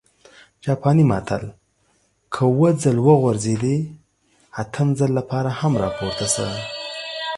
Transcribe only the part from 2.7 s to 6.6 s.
ځل وغورځېدې، اتم ځل لپاره هم راپورته شه!